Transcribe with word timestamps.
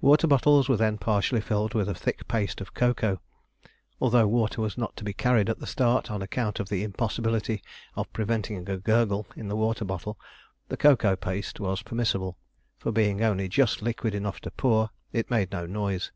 Water 0.00 0.26
bottles 0.26 0.70
were 0.70 0.78
then 0.78 0.96
partially 0.96 1.42
filled 1.42 1.74
with 1.74 1.86
a 1.86 1.94
thick 1.94 2.26
paste 2.26 2.62
of 2.62 2.72
cocoa. 2.72 3.20
Although 4.00 4.26
water 4.26 4.62
was 4.62 4.78
not 4.78 4.96
to 4.96 5.04
be 5.04 5.12
carried 5.12 5.50
at 5.50 5.58
the 5.58 5.66
start, 5.66 6.10
on 6.10 6.22
account 6.22 6.60
of 6.60 6.70
the 6.70 6.82
impossibility 6.82 7.62
of 7.94 8.10
preventing 8.14 8.56
a 8.66 8.78
gurgle 8.78 9.26
in 9.36 9.48
the 9.48 9.56
water 9.56 9.84
bottle, 9.84 10.18
the 10.70 10.78
cocoa 10.78 11.14
paste 11.14 11.60
was 11.60 11.82
permissible, 11.82 12.38
for, 12.78 12.90
being 12.90 13.22
only 13.22 13.50
just 13.50 13.82
liquid 13.82 14.14
enough 14.14 14.40
to 14.40 14.50
pour, 14.50 14.88
it 15.12 15.28
made 15.30 15.52
no 15.52 15.66
noise. 15.66 16.10